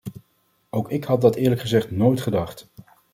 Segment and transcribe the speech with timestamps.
[0.69, 2.67] Ook ik had dat eerlijk gezegd nooit gedacht.